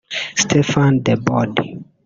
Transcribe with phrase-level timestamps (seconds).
[0.41, 1.53] Stefan De Bod